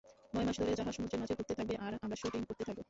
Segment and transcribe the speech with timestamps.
[0.33, 2.79] নয়মাস ধরে জাহাজ সমুদ্রের মাঝে ঘুরতে থাকবে আর আমরা শ্যুটিং করতে থাকব।